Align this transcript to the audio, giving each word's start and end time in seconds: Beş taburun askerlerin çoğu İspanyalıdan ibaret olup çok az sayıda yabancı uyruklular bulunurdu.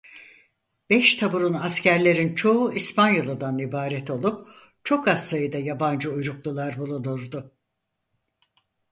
Beş 0.89 1.15
taburun 1.15 1.53
askerlerin 1.53 2.35
çoğu 2.35 2.73
İspanyalıdan 2.73 3.59
ibaret 3.59 4.09
olup 4.09 4.47
çok 4.83 5.07
az 5.07 5.27
sayıda 5.29 5.57
yabancı 5.57 6.11
uyruklular 6.13 6.77
bulunurdu. 6.77 7.51